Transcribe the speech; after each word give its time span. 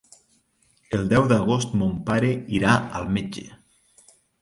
El 0.99 1.03
deu 1.11 1.27
d'agost 1.33 1.77
mon 1.83 1.93
pare 2.09 2.35
irà 2.61 2.75
al 3.01 3.15
metge. 3.19 3.49